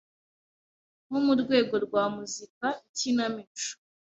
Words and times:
nko 1.07 1.19
mu 1.25 1.33
rwego 1.41 1.75
rwa 1.85 2.03
muzika, 2.15 2.67
ikinamico 2.89 3.71